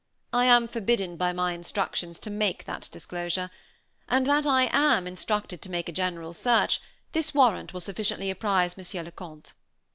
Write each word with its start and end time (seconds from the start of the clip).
"I 0.33 0.45
am 0.45 0.67
forbidden 0.67 1.15
by 1.15 1.31
my 1.31 1.53
instructions 1.53 2.17
to 2.21 2.31
make 2.31 2.65
that 2.65 2.89
disclosure; 2.91 3.51
and 4.09 4.25
that 4.25 4.47
I 4.47 4.63
am 4.73 5.05
instructed 5.05 5.61
to 5.61 5.69
make 5.69 5.87
a 5.87 5.91
general 5.91 6.33
search, 6.33 6.81
this 7.11 7.35
warrant 7.35 7.71
will 7.71 7.81
sufficiently 7.81 8.31
apprise 8.31 8.77
Monsieur 8.77 9.03
le 9.03 9.11
Comte." 9.11 9.53